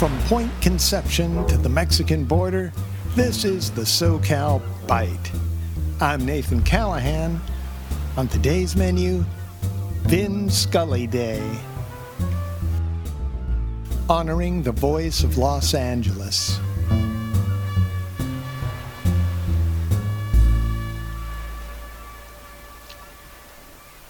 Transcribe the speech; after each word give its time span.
From 0.00 0.18
Point 0.20 0.50
Conception 0.62 1.46
to 1.46 1.58
the 1.58 1.68
Mexican 1.68 2.24
border, 2.24 2.72
this 3.14 3.44
is 3.44 3.70
the 3.70 3.82
SoCal 3.82 4.62
Byte. 4.86 5.30
I'm 6.00 6.24
Nathan 6.24 6.62
Callahan. 6.62 7.38
On 8.16 8.26
today's 8.26 8.74
menu, 8.74 9.26
Vin 10.04 10.48
Scully 10.48 11.06
Day. 11.06 11.42
Honoring 14.08 14.62
the 14.62 14.72
voice 14.72 15.22
of 15.22 15.36
Los 15.36 15.74
Angeles. 15.74 16.58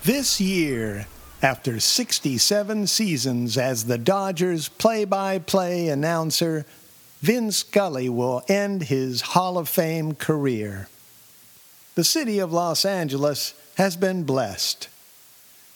This 0.05 0.41
year, 0.41 1.09
after 1.43 1.80
67 1.80 2.87
seasons 2.87 3.57
as 3.57 3.85
the 3.85 3.98
Dodgers 3.98 4.69
play 4.69 5.05
by 5.05 5.39
play 5.39 5.89
announcer, 5.89 6.67
Vin 7.23 7.51
Scully 7.51 8.09
will 8.09 8.43
end 8.48 8.85
his 8.85 9.21
Hall 9.23 9.57
of 9.57 9.69
Fame 9.69 10.15
career. 10.15 10.89
The 11.95 12.05
city 12.05 12.39
of 12.39 12.53
Los 12.53 12.84
Angeles 12.84 13.55
has 13.77 13.97
been 13.97 14.25
blessed. 14.25 14.89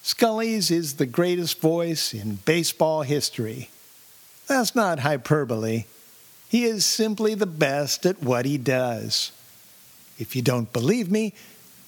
Scully's 0.02 0.70
is 0.70 0.95
the 0.95 1.06
greatest 1.06 1.60
voice 1.60 2.12
in 2.12 2.36
baseball 2.44 3.02
history. 3.02 3.70
That's 4.46 4.74
not 4.74 4.98
hyperbole. 4.98 5.84
He 6.48 6.64
is 6.64 6.84
simply 6.84 7.34
the 7.34 7.46
best 7.46 8.05
at 8.05 8.22
what 8.22 8.44
he 8.44 8.58
does. 8.58 9.33
If 10.19 10.36
you 10.36 10.42
don't 10.42 10.72
believe 10.72 11.10
me, 11.10 11.33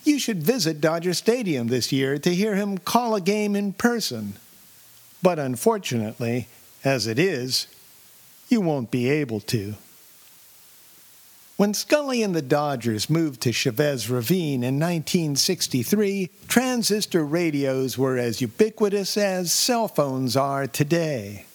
you 0.06 0.18
should 0.18 0.42
visit 0.42 0.80
Dodger 0.80 1.14
Stadium 1.14 1.68
this 1.68 1.92
year 1.92 2.18
to 2.18 2.34
hear 2.34 2.54
him 2.54 2.78
call 2.78 3.14
a 3.14 3.20
game 3.20 3.56
in 3.56 3.72
person. 3.72 4.34
But 5.22 5.38
unfortunately, 5.38 6.48
as 6.84 7.06
it 7.06 7.18
is, 7.18 7.66
you 8.48 8.60
won't 8.60 8.90
be 8.90 9.08
able 9.08 9.40
to. 9.40 9.74
When 11.56 11.72
Scully 11.72 12.22
and 12.22 12.36
the 12.36 12.42
Dodgers 12.42 13.08
moved 13.08 13.40
to 13.40 13.52
Chavez 13.52 14.10
Ravine 14.10 14.62
in 14.62 14.78
1963, 14.78 16.30
transistor 16.48 17.24
radios 17.24 17.96
were 17.96 18.18
as 18.18 18.42
ubiquitous 18.42 19.16
as 19.16 19.52
cell 19.52 19.88
phones 19.88 20.36
are 20.36 20.66
today. 20.66 21.45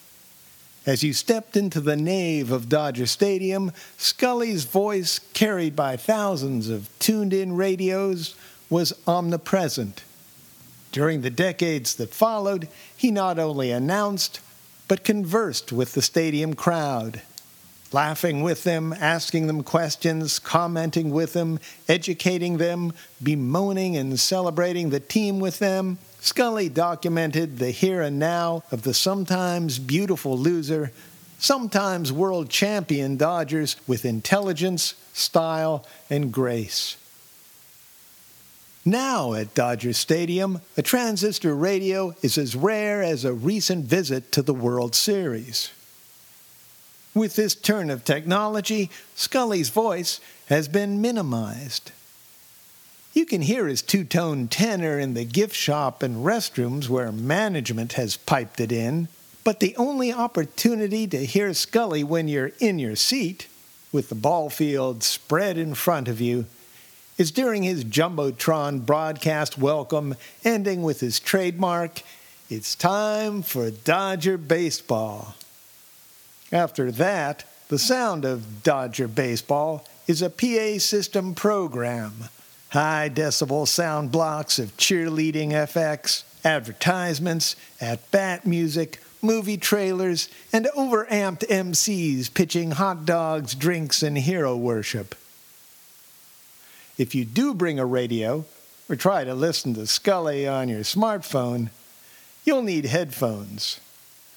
As 0.84 1.04
you 1.04 1.12
stepped 1.12 1.56
into 1.56 1.80
the 1.80 1.96
nave 1.96 2.50
of 2.50 2.68
Dodger 2.68 3.06
Stadium, 3.06 3.70
Scully's 3.96 4.64
voice, 4.64 5.20
carried 5.32 5.76
by 5.76 5.96
thousands 5.96 6.68
of 6.68 6.90
tuned 6.98 7.32
in 7.32 7.54
radios, 7.54 8.34
was 8.68 8.92
omnipresent. 9.06 10.02
During 10.90 11.20
the 11.20 11.30
decades 11.30 11.94
that 11.96 12.12
followed, 12.12 12.66
he 12.96 13.12
not 13.12 13.38
only 13.38 13.70
announced, 13.70 14.40
but 14.88 15.04
conversed 15.04 15.70
with 15.70 15.92
the 15.92 16.02
stadium 16.02 16.54
crowd, 16.54 17.22
laughing 17.92 18.42
with 18.42 18.64
them, 18.64 18.92
asking 18.92 19.46
them 19.46 19.62
questions, 19.62 20.40
commenting 20.40 21.12
with 21.12 21.32
them, 21.32 21.60
educating 21.88 22.56
them, 22.56 22.92
bemoaning 23.22 23.96
and 23.96 24.18
celebrating 24.18 24.90
the 24.90 25.00
team 25.00 25.38
with 25.38 25.60
them. 25.60 25.98
Scully 26.22 26.68
documented 26.68 27.58
the 27.58 27.72
here 27.72 28.00
and 28.00 28.16
now 28.16 28.62
of 28.70 28.82
the 28.82 28.94
sometimes 28.94 29.80
beautiful 29.80 30.38
loser, 30.38 30.92
sometimes 31.40 32.12
world 32.12 32.48
champion 32.48 33.16
Dodgers 33.16 33.74
with 33.88 34.04
intelligence, 34.04 34.94
style, 35.12 35.84
and 36.08 36.32
grace. 36.32 36.96
Now 38.84 39.34
at 39.34 39.52
Dodger 39.54 39.92
Stadium, 39.92 40.60
a 40.76 40.82
transistor 40.82 41.56
radio 41.56 42.14
is 42.22 42.38
as 42.38 42.54
rare 42.54 43.02
as 43.02 43.24
a 43.24 43.32
recent 43.32 43.86
visit 43.86 44.30
to 44.30 44.42
the 44.42 44.54
World 44.54 44.94
Series. 44.94 45.72
With 47.14 47.34
this 47.34 47.56
turn 47.56 47.90
of 47.90 48.04
technology, 48.04 48.90
Scully's 49.16 49.70
voice 49.70 50.20
has 50.46 50.68
been 50.68 51.00
minimized. 51.00 51.90
You 53.14 53.26
can 53.26 53.42
hear 53.42 53.66
his 53.66 53.82
two 53.82 54.04
tone 54.04 54.48
tenor 54.48 54.98
in 54.98 55.12
the 55.12 55.26
gift 55.26 55.54
shop 55.54 56.02
and 56.02 56.24
restrooms 56.24 56.88
where 56.88 57.12
management 57.12 57.92
has 57.94 58.16
piped 58.16 58.58
it 58.58 58.72
in, 58.72 59.08
but 59.44 59.60
the 59.60 59.76
only 59.76 60.10
opportunity 60.10 61.06
to 61.08 61.26
hear 61.26 61.52
Scully 61.52 62.02
when 62.02 62.26
you're 62.26 62.52
in 62.58 62.78
your 62.78 62.96
seat, 62.96 63.48
with 63.92 64.08
the 64.08 64.14
ball 64.14 64.48
field 64.48 65.02
spread 65.02 65.58
in 65.58 65.74
front 65.74 66.08
of 66.08 66.22
you, 66.22 66.46
is 67.18 67.30
during 67.30 67.64
his 67.64 67.84
Jumbotron 67.84 68.86
broadcast 68.86 69.58
welcome, 69.58 70.14
ending 70.42 70.82
with 70.82 71.00
his 71.00 71.20
trademark, 71.20 72.00
It's 72.48 72.74
time 72.74 73.42
for 73.42 73.70
Dodger 73.70 74.38
baseball. 74.38 75.34
After 76.50 76.90
that, 76.92 77.44
the 77.68 77.78
sound 77.78 78.24
of 78.24 78.62
Dodger 78.62 79.06
baseball 79.06 79.86
is 80.06 80.22
a 80.22 80.30
PA 80.30 80.78
system 80.78 81.34
program 81.34 82.30
high 82.72 83.10
decibel 83.12 83.68
sound 83.68 84.10
blocks 84.10 84.58
of 84.58 84.74
cheerleading 84.78 85.50
FX, 85.50 86.24
advertisements, 86.42 87.54
at 87.82 88.10
bat 88.10 88.46
music, 88.46 88.98
movie 89.20 89.58
trailers, 89.58 90.30
and 90.54 90.66
overamped 90.74 91.46
MCs 91.48 92.32
pitching 92.32 92.70
hot 92.70 93.04
dogs, 93.04 93.54
drinks, 93.54 94.02
and 94.02 94.16
hero 94.16 94.56
worship. 94.56 95.14
If 96.96 97.14
you 97.14 97.26
do 97.26 97.52
bring 97.52 97.78
a 97.78 97.84
radio, 97.84 98.46
or 98.88 98.96
try 98.96 99.24
to 99.24 99.34
listen 99.34 99.74
to 99.74 99.86
Scully 99.86 100.48
on 100.48 100.70
your 100.70 100.80
smartphone, 100.80 101.68
you'll 102.44 102.62
need 102.62 102.86
headphones. 102.86 103.80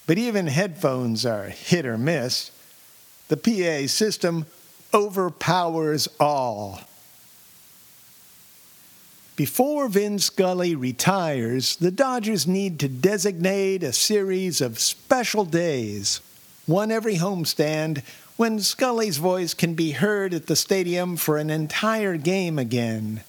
But 0.08 0.18
even 0.18 0.48
headphones 0.48 1.26
are 1.26 1.46
hit 1.46 1.86
or 1.86 1.98
miss. 1.98 2.52
The 3.30 3.38
PA 3.38 3.88
system 3.88 4.46
overpowers 4.94 6.10
all. 6.20 6.82
Before 9.36 9.90
Vin 9.90 10.20
Scully 10.20 10.76
retires, 10.76 11.76
the 11.76 11.92
Dodgers 11.92 12.48
need 12.48 12.80
to 12.80 12.88
designate 12.88 13.84
a 13.84 13.92
series 13.92 14.62
of 14.62 14.80
special 14.80 15.44
days, 15.44 16.22
one 16.66 16.90
every 16.90 17.18
homestand, 17.18 18.02
when 18.38 18.62
Scully's 18.62 19.18
voice 19.18 19.54
can 19.54 19.74
be 19.74 19.92
heard 19.92 20.34
at 20.34 20.48
the 20.48 20.56
stadium 20.56 21.18
for 21.18 21.38
an 21.38 21.50
entire 21.50 22.16
game 22.16 22.58
again. 22.58 23.24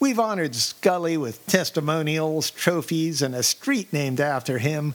We've 0.00 0.18
honored 0.18 0.54
Scully 0.54 1.18
with 1.18 1.46
testimonials, 1.46 2.50
trophies, 2.50 3.20
and 3.20 3.34
a 3.34 3.42
street 3.42 3.92
named 3.92 4.20
after 4.20 4.56
him, 4.56 4.94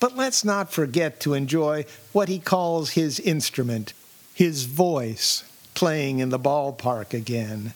but 0.00 0.14
let's 0.14 0.44
not 0.44 0.70
forget 0.70 1.18
to 1.20 1.32
enjoy 1.32 1.86
what 2.12 2.28
he 2.28 2.38
calls 2.38 2.90
his 2.90 3.18
instrument, 3.20 3.94
his 4.34 4.66
voice, 4.66 5.44
playing 5.72 6.18
in 6.18 6.28
the 6.28 6.38
ballpark 6.38 7.14
again. 7.14 7.72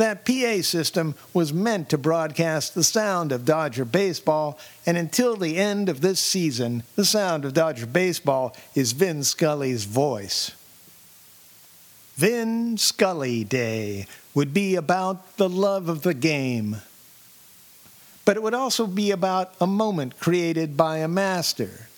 That 0.00 0.24
PA 0.24 0.62
system 0.62 1.14
was 1.34 1.52
meant 1.52 1.90
to 1.90 1.98
broadcast 1.98 2.74
the 2.74 2.82
sound 2.82 3.32
of 3.32 3.44
Dodger 3.44 3.84
baseball, 3.84 4.58
and 4.86 4.96
until 4.96 5.36
the 5.36 5.58
end 5.58 5.90
of 5.90 6.00
this 6.00 6.18
season, 6.18 6.84
the 6.96 7.04
sound 7.04 7.44
of 7.44 7.52
Dodger 7.52 7.84
baseball 7.84 8.56
is 8.74 8.92
Vin 8.92 9.24
Scully's 9.24 9.84
voice. 9.84 10.52
Vin 12.16 12.78
Scully 12.78 13.44
Day 13.44 14.06
would 14.32 14.54
be 14.54 14.74
about 14.74 15.36
the 15.36 15.50
love 15.50 15.90
of 15.90 16.00
the 16.00 16.14
game. 16.14 16.78
But 18.24 18.38
it 18.38 18.42
would 18.42 18.54
also 18.54 18.86
be 18.86 19.10
about 19.10 19.52
a 19.60 19.66
moment 19.66 20.18
created 20.18 20.78
by 20.78 20.96
a 20.96 21.08
master. 21.08 21.88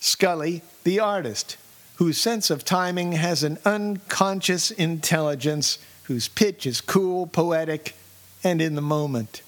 Scully, 0.00 0.62
the 0.82 0.98
artist, 0.98 1.58
whose 1.94 2.20
sense 2.20 2.50
of 2.50 2.64
timing 2.64 3.12
has 3.12 3.44
an 3.44 3.58
unconscious 3.64 4.72
intelligence 4.72 5.78
whose 6.10 6.26
pitch 6.26 6.66
is 6.66 6.80
cool, 6.80 7.24
poetic, 7.24 7.94
and 8.42 8.60
in 8.60 8.74
the 8.74 8.82
moment. 8.82 9.42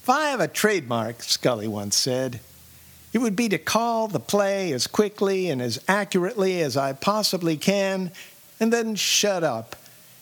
If 0.00 0.08
I 0.08 0.28
have 0.28 0.38
a 0.38 0.46
trademark, 0.46 1.20
Scully 1.20 1.66
once 1.66 1.96
said, 1.96 2.38
it 3.12 3.18
would 3.18 3.34
be 3.34 3.48
to 3.48 3.58
call 3.58 4.06
the 4.06 4.20
play 4.20 4.70
as 4.70 4.86
quickly 4.86 5.50
and 5.50 5.60
as 5.60 5.82
accurately 5.88 6.62
as 6.62 6.76
I 6.76 6.92
possibly 6.92 7.56
can, 7.56 8.12
and 8.60 8.72
then 8.72 8.94
shut 8.94 9.42
up 9.42 9.74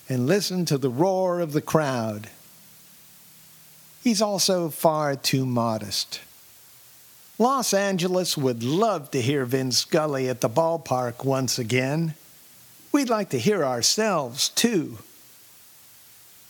and 0.08 0.26
listen 0.26 0.64
to 0.64 0.78
the 0.78 0.88
roar 0.88 1.40
of 1.40 1.52
the 1.52 1.60
crowd. 1.60 2.30
He's 4.02 4.22
also 4.22 4.70
far 4.70 5.16
too 5.16 5.44
modest. 5.44 6.22
Los 7.38 7.74
Angeles 7.74 8.38
would 8.38 8.62
love 8.62 9.10
to 9.10 9.20
hear 9.20 9.44
Vin 9.44 9.70
Scully 9.70 10.30
at 10.30 10.40
the 10.40 10.48
ballpark 10.48 11.26
once 11.26 11.58
again. 11.58 12.14
We'd 12.90 13.10
like 13.10 13.28
to 13.30 13.38
hear 13.38 13.62
ourselves, 13.62 14.48
too. 14.48 14.96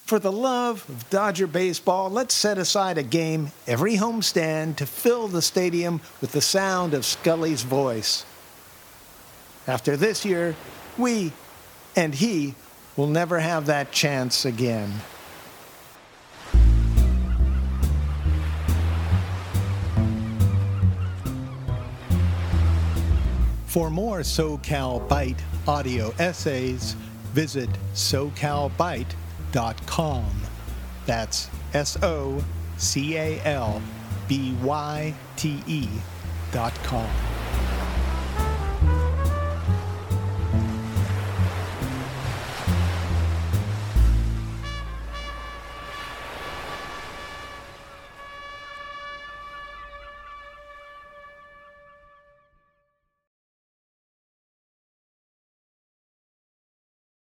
For 0.07 0.21
the 0.21 0.31
love 0.31 0.89
of 0.89 1.11
Dodger 1.11 1.49
baseball, 1.49 2.11
let's 2.11 2.33
set 2.33 2.59
aside 2.59 2.97
a 2.97 3.03
game 3.03 3.51
every 3.67 3.97
homestand 3.97 4.77
to 4.77 4.87
fill 4.87 5.27
the 5.27 5.43
stadium 5.43 6.01
with 6.21 6.31
the 6.31 6.41
sound 6.41 6.95
of 6.95 7.05
Scully's 7.05 7.63
voice. 7.63 8.25
After 9.67 9.97
this 9.97 10.25
year, 10.25 10.55
we 10.97 11.33
and 11.97 12.15
he 12.15 12.55
will 12.97 13.09
never 13.09 13.41
have 13.41 13.67
that 13.67 13.91
chance 13.91 14.45
again. 14.45 14.93
For 23.67 23.91
more 23.91 24.21
SoCal 24.21 25.09
Byte 25.09 25.41
audio 25.67 26.15
essays, 26.21 26.93
visit 27.35 27.69
socalbyte.com. 29.57 30.25
That's 31.07 31.49
S 31.73 31.97
O 32.03 32.43
C 32.77 33.17
A 33.17 33.41
L 33.45 33.81
B 34.29 34.55
Y 34.63 35.15
T 35.37 35.63
E 35.67 35.89
dot 36.53 36.75
com. 36.85 37.36